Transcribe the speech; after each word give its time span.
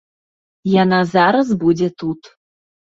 Яна 0.83 0.99
зараз 1.13 1.47
будзе 1.67 1.95
тут. 2.03 2.21